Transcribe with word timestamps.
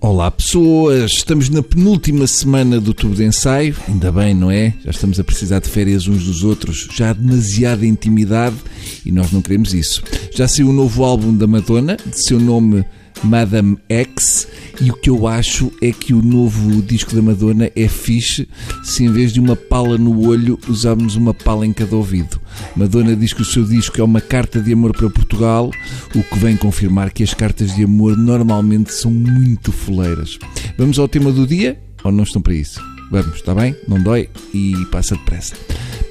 Olá 0.00 0.30
pessoas, 0.30 1.12
estamos 1.12 1.50
na 1.50 1.62
penúltima 1.62 2.26
semana 2.26 2.80
do 2.80 2.94
tubo 2.94 3.14
de 3.14 3.24
ensaio, 3.24 3.76
ainda 3.86 4.10
bem, 4.10 4.34
não 4.34 4.50
é? 4.50 4.72
Já 4.82 4.90
estamos 4.90 5.20
a 5.20 5.24
precisar 5.24 5.58
de 5.58 5.68
férias 5.68 6.08
uns 6.08 6.24
dos 6.24 6.42
outros, 6.42 6.88
já 6.94 7.10
há 7.10 7.12
demasiada 7.12 7.84
intimidade 7.84 8.56
e 9.04 9.12
nós 9.12 9.30
não 9.30 9.42
queremos 9.42 9.74
isso. 9.74 10.02
Já 10.34 10.48
saiu 10.48 10.68
o 10.68 10.70
um 10.70 10.72
novo 10.72 11.04
álbum 11.04 11.36
da 11.36 11.46
Madonna, 11.46 11.96
de 11.96 12.24
seu 12.24 12.40
nome 12.40 12.84
Madame 13.22 13.78
X, 13.88 14.48
e 14.80 14.90
o 14.90 14.94
que 14.94 15.10
eu 15.10 15.26
acho 15.26 15.70
é 15.82 15.92
que 15.92 16.14
o 16.14 16.22
novo 16.22 16.80
disco 16.82 17.14
da 17.14 17.20
Madonna 17.20 17.70
é 17.76 17.86
fixe 17.86 18.48
se 18.82 19.04
em 19.04 19.12
vez 19.12 19.32
de 19.32 19.40
uma 19.40 19.54
pala 19.54 19.98
no 19.98 20.26
olho 20.26 20.58
usarmos 20.68 21.16
uma 21.16 21.34
pala 21.34 21.66
em 21.66 21.72
cada 21.72 21.94
ouvido. 21.94 22.40
Madonna 22.74 23.14
diz 23.14 23.32
que 23.32 23.42
o 23.42 23.44
seu 23.44 23.64
disco 23.64 24.00
é 24.00 24.04
uma 24.04 24.20
carta 24.20 24.60
de 24.60 24.72
amor 24.72 24.92
para 24.92 25.10
Portugal, 25.10 25.70
o 26.14 26.22
que 26.22 26.38
vem 26.38 26.56
confirmar 26.56 27.10
que 27.10 27.22
as 27.22 27.34
cartas 27.34 27.74
de 27.74 27.84
amor 27.84 28.16
normalmente 28.16 28.92
são 28.92 29.10
muito 29.10 29.70
foleiras. 29.70 30.38
Vamos 30.78 30.98
ao 30.98 31.08
tema 31.08 31.30
do 31.30 31.46
dia 31.46 31.78
ou 32.02 32.10
não 32.10 32.24
estão 32.24 32.40
para 32.40 32.54
isso? 32.54 32.80
Vamos, 33.10 33.36
está 33.36 33.54
bem? 33.54 33.76
Não 33.86 34.00
dói 34.00 34.28
e 34.54 34.74
passa 34.90 35.14
depressa 35.16 35.54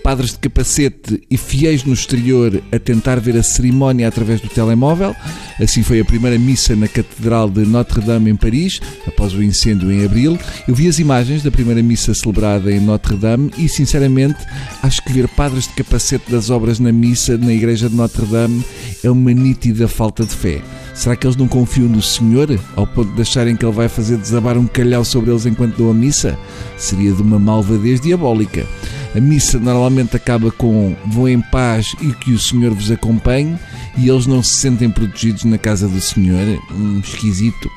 padres 0.09 0.31
de 0.31 0.39
capacete 0.39 1.21
e 1.29 1.37
fiéis 1.37 1.83
no 1.83 1.93
exterior 1.93 2.63
a 2.71 2.79
tentar 2.79 3.19
ver 3.19 3.37
a 3.37 3.43
cerimónia 3.43 4.07
através 4.07 4.41
do 4.41 4.49
telemóvel. 4.49 5.15
Assim 5.61 5.83
foi 5.83 5.99
a 5.99 6.05
primeira 6.05 6.35
missa 6.39 6.75
na 6.75 6.87
Catedral 6.87 7.47
de 7.47 7.63
Notre-Dame 7.63 8.31
em 8.31 8.35
Paris, 8.35 8.81
após 9.05 9.35
o 9.35 9.43
incêndio 9.43 9.91
em 9.91 10.03
abril. 10.03 10.35
Eu 10.67 10.73
vi 10.73 10.87
as 10.87 10.97
imagens 10.97 11.43
da 11.43 11.51
primeira 11.51 11.83
missa 11.83 12.11
celebrada 12.15 12.71
em 12.71 12.79
Notre-Dame 12.79 13.51
e, 13.55 13.69
sinceramente, 13.69 14.39
acho 14.81 14.99
que 15.03 15.13
ver 15.13 15.27
padres 15.27 15.67
de 15.67 15.73
capacete 15.73 16.31
das 16.31 16.49
obras 16.49 16.79
na 16.79 16.91
missa 16.91 17.37
na 17.37 17.53
igreja 17.53 17.87
de 17.87 17.95
Notre-Dame 17.95 18.65
é 19.03 19.11
uma 19.11 19.31
nítida 19.31 19.87
falta 19.87 20.25
de 20.25 20.33
fé. 20.33 20.59
Será 20.95 21.15
que 21.15 21.27
eles 21.27 21.37
não 21.37 21.47
confiam 21.47 21.87
no 21.87 22.01
Senhor 22.01 22.59
ao 22.75 22.87
ponto 22.87 23.13
de 23.13 23.21
acharem 23.21 23.55
que 23.55 23.63
Ele 23.63 23.71
vai 23.71 23.87
fazer 23.87 24.17
desabar 24.17 24.57
um 24.57 24.65
calhau 24.65 25.05
sobre 25.05 25.29
eles 25.29 25.45
enquanto 25.45 25.77
dão 25.77 25.91
a 25.91 25.93
missa? 25.93 26.35
Seria 26.77 27.13
de 27.13 27.21
uma 27.21 27.37
malvadez 27.37 28.01
diabólica. 28.01 28.65
A 29.15 29.19
missa 29.19 29.57
normalmente 29.57 30.15
acaba 30.15 30.51
com 30.51 30.95
vão 31.07 31.27
em 31.27 31.41
paz 31.41 31.95
e 32.01 32.13
que 32.13 32.31
o 32.31 32.39
Senhor 32.39 32.73
vos 32.73 32.91
acompanhe 32.91 33.57
e 33.97 34.07
eles 34.07 34.27
não 34.27 34.43
se 34.43 34.55
sentem 34.55 34.89
protegidos 34.89 35.43
na 35.45 35.57
casa 35.57 35.87
do 35.87 35.99
Senhor. 35.99 36.59
Hum, 36.71 37.01
esquisito. 37.03 37.69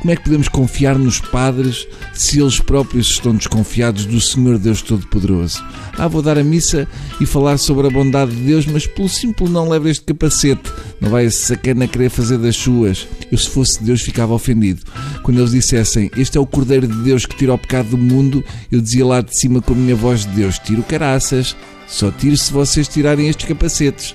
Como 0.00 0.10
é 0.10 0.16
que 0.16 0.24
podemos 0.24 0.48
confiar 0.48 0.98
nos 0.98 1.20
padres 1.20 1.86
se 2.12 2.40
eles 2.40 2.58
próprios 2.58 3.06
estão 3.08 3.34
desconfiados 3.34 4.04
do 4.04 4.20
Senhor 4.20 4.58
Deus 4.58 4.82
Todo-Poderoso? 4.82 5.62
Ah, 5.96 6.08
vou 6.08 6.22
dar 6.22 6.38
a 6.38 6.44
missa 6.44 6.88
e 7.20 7.26
falar 7.26 7.58
sobre 7.58 7.86
a 7.86 7.90
bondade 7.90 8.34
de 8.34 8.42
Deus, 8.42 8.66
mas 8.66 8.86
pelo 8.86 9.08
simples 9.08 9.50
não 9.50 9.68
leva 9.68 9.90
este 9.90 10.04
capacete. 10.04 10.72
Não 11.00 11.10
vai 11.10 11.26
esse 11.26 11.46
sacana 11.46 11.86
querer 11.86 12.10
fazer 12.10 12.38
das 12.38 12.56
suas. 12.56 13.06
Eu, 13.30 13.38
se 13.38 13.48
fosse 13.48 13.82
Deus, 13.82 14.00
ficava 14.00 14.34
ofendido. 14.34 14.82
Quando 15.22 15.38
eles 15.38 15.52
dissessem, 15.52 16.10
este 16.16 16.36
é 16.36 16.40
o 16.40 16.46
Cordeiro 16.46 16.86
de 16.86 17.02
Deus 17.02 17.26
que 17.26 17.36
tira 17.36 17.54
o 17.54 17.58
pecado 17.58 17.90
do 17.90 17.98
mundo, 17.98 18.42
eu 18.72 18.80
dizia 18.80 19.06
lá 19.06 19.20
de 19.20 19.36
cima 19.36 19.60
com 19.60 19.72
a 19.72 19.76
minha 19.76 19.94
voz 19.94 20.26
de 20.26 20.32
Deus, 20.32 20.58
tiro 20.80 20.82
caraças. 20.82 21.56
Só 21.86 22.10
tiro 22.10 22.36
se 22.36 22.52
vocês 22.52 22.86
tirarem 22.86 23.28
estes 23.28 23.48
capacetes. 23.48 24.14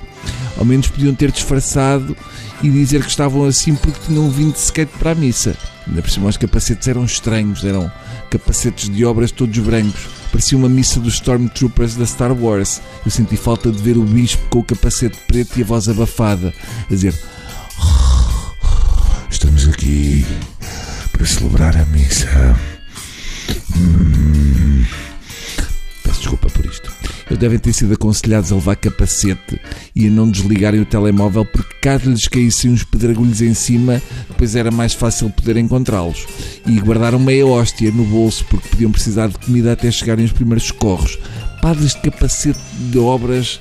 Ao 0.58 0.66
menos 0.66 0.88
podiam 0.88 1.14
ter 1.14 1.32
disfarçado 1.32 2.16
e 2.64 2.70
dizer 2.70 3.04
que 3.04 3.10
estavam 3.10 3.46
assim 3.46 3.76
porque 3.76 4.00
tinham 4.08 4.30
vindo 4.30 4.54
de 4.54 4.60
skate 4.60 4.92
para 4.98 5.12
a 5.12 5.16
missa. 5.16 5.56
Ainda 5.86 6.02
por 6.02 6.10
cima 6.10 6.30
os 6.30 6.38
capacetes 6.38 6.88
eram 6.88 7.04
estranhos, 7.04 7.64
eram 7.64 7.92
capacetes 8.32 8.90
de 8.90 9.06
obras 9.06 9.32
todos 9.32 9.58
brancos. 9.60 10.08
Parecia 10.32 10.58
uma 10.58 10.70
missa 10.70 11.00
dos 11.00 11.16
Stormtroopers 11.16 11.96
da 11.96 12.06
Star 12.06 12.32
Wars. 12.32 12.82
Eu 13.06 13.12
senti 13.12 13.38
falta 13.38 13.72
de 13.72 13.82
ver 13.82 13.98
o 13.98 14.04
bispo 14.04 14.42
com 14.50 14.60
o 14.60 14.64
capacete 14.64 15.18
preto 15.28 15.60
e 15.60 15.64
a 15.64 15.66
voz 15.66 15.88
abafada, 15.90 16.54
a 16.90 16.94
dizer: 16.94 17.14
Estamos 19.30 19.68
aqui 19.68 20.26
para 21.12 21.26
celebrar 21.26 21.78
a 21.78 21.86
missa. 21.86 22.58
Hum. 23.78 24.25
Eles 27.28 27.40
devem 27.40 27.58
ter 27.58 27.74
sido 27.74 27.94
aconselhados 27.94 28.52
a 28.52 28.56
levar 28.56 28.76
capacete 28.76 29.60
e 29.96 30.08
a 30.08 30.10
não 30.12 30.30
desligarem 30.30 30.80
o 30.80 30.86
telemóvel 30.86 31.44
porque 31.46 31.76
caso 31.82 32.10
lhes 32.10 32.28
caíssem 32.28 32.72
uns 32.72 32.84
pedregulhos 32.84 33.42
em 33.42 33.54
cima, 33.54 34.02
depois 34.30 34.56
era 34.56 34.70
mais 34.72 34.94
fácil 34.94 35.30
poder 35.30 35.58
encontrá-los. 35.58 36.26
E 36.66 36.80
guardaram 36.80 37.20
meia 37.20 37.46
hóstia 37.46 37.92
no 37.92 38.04
bolso 38.06 38.46
porque 38.46 38.70
podiam 38.70 38.92
precisar 38.92 39.28
de 39.28 39.40
comida 39.40 39.74
até 39.74 39.90
chegarem 39.90 40.26
os 40.26 40.32
primeiros 40.32 40.68
socorros. 40.68 41.18
Padres 41.62 41.96
de 41.96 42.02
capacete 42.02 42.60
de 42.92 43.00
obras 43.00 43.60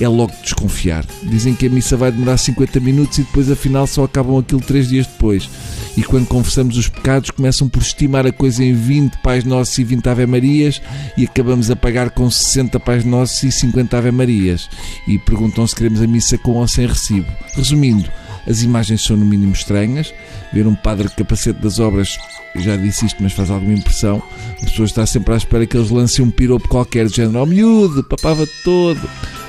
é 0.00 0.08
logo 0.08 0.32
de 0.32 0.42
desconfiar. 0.42 1.04
Dizem 1.22 1.54
que 1.54 1.66
a 1.66 1.70
missa 1.70 1.96
vai 1.96 2.10
demorar 2.10 2.36
50 2.36 2.80
minutos 2.80 3.18
e 3.18 3.22
depois 3.22 3.50
afinal 3.50 3.86
só 3.86 4.04
acabam 4.04 4.38
aquilo 4.38 4.60
3 4.60 4.88
dias 4.88 5.06
depois. 5.06 5.48
E 5.96 6.02
quando 6.02 6.26
confessamos 6.26 6.76
os 6.76 6.88
pecados 6.88 7.30
começam 7.30 7.68
por 7.68 7.80
estimar 7.80 8.26
a 8.26 8.32
coisa 8.32 8.64
em 8.64 8.74
20 8.74 9.18
Pais 9.22 9.44
Nossos 9.44 9.78
e 9.78 9.84
20 9.84 10.08
Ave 10.08 10.26
Marias 10.26 10.82
e 11.16 11.24
acabamos 11.24 11.70
a 11.70 11.76
pagar 11.76 12.10
com 12.10 12.28
60 12.28 12.80
Pais 12.80 13.04
Nossos 13.04 13.42
e 13.44 13.52
50 13.52 13.96
Ave 13.96 14.10
Marias. 14.10 14.68
E 15.06 15.18
perguntam 15.18 15.66
se 15.66 15.74
queremos 15.74 16.02
a 16.02 16.06
missa 16.06 16.36
com 16.38 16.52
ou 16.52 16.66
sem 16.66 16.86
recibo. 16.86 17.30
Resumindo, 17.54 18.10
as 18.46 18.62
imagens 18.62 19.02
são 19.02 19.16
no 19.16 19.24
mínimo 19.24 19.52
estranhas. 19.52 20.12
Ver 20.52 20.66
um 20.66 20.74
padre 20.74 21.08
de 21.08 21.14
capacete 21.14 21.60
das 21.60 21.78
obras, 21.78 22.18
já 22.56 22.76
disse 22.76 23.06
isto, 23.06 23.22
mas 23.22 23.32
faz 23.32 23.50
alguma 23.50 23.72
impressão. 23.72 24.22
A 24.60 24.64
pessoa 24.64 24.86
está 24.86 25.06
sempre 25.06 25.34
à 25.34 25.36
espera 25.36 25.66
que 25.66 25.76
eles 25.76 25.90
lancem 25.90 26.24
um 26.24 26.30
piropo 26.30 26.68
qualquer, 26.68 27.06
de 27.06 27.16
género, 27.16 27.40
oh 27.40 27.46
miúdo, 27.46 28.04
papava 28.04 28.46
todo. 28.62 29.00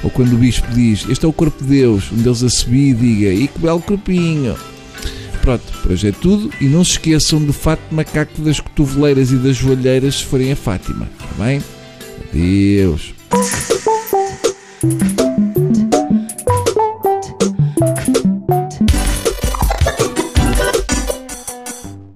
Ou 0.06 0.12
quando 0.12 0.34
o 0.34 0.38
bispo 0.38 0.72
diz, 0.72 1.04
este 1.10 1.26
é 1.26 1.28
o 1.28 1.34
corpo 1.34 1.64
de 1.64 1.68
Deus, 1.68 2.12
um 2.12 2.18
deles 2.18 2.44
a 2.44 2.50
subir 2.50 2.92
e 2.92 2.94
diga, 2.94 3.34
e 3.34 3.48
que 3.48 3.58
belo 3.58 3.82
corpinho. 3.82 4.56
Pronto, 5.42 5.64
por 5.82 5.92
é 5.92 6.12
tudo. 6.12 6.52
E 6.62 6.66
não 6.66 6.84
se 6.84 6.92
esqueçam 6.92 7.44
do 7.44 7.52
fato 7.52 7.82
macaco 7.90 8.40
das 8.42 8.60
cotoveleiras 8.60 9.32
e 9.32 9.36
das 9.38 9.56
joalheiras 9.56 10.16
se 10.16 10.26
forem 10.26 10.52
a 10.52 10.56
Fátima. 10.56 11.10
Está 11.20 11.44
bem? 11.44 11.62
Adeus. 12.32 13.16